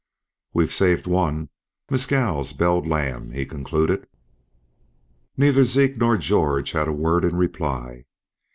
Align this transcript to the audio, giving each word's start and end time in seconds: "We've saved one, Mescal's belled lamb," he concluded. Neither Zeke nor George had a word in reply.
"We've 0.51 0.73
saved 0.73 1.05
one, 1.05 1.49
Mescal's 1.91 2.53
belled 2.53 2.87
lamb," 2.87 3.33
he 3.33 3.45
concluded. 3.45 4.07
Neither 5.37 5.63
Zeke 5.63 5.95
nor 5.97 6.17
George 6.17 6.71
had 6.71 6.87
a 6.87 6.91
word 6.91 7.23
in 7.23 7.35
reply. 7.35 8.05